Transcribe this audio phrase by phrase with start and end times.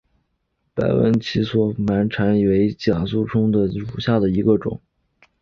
[0.73, 4.81] 白纹歧脊沫蝉为尖胸沫蝉科歧脊沫蝉属下的一个种。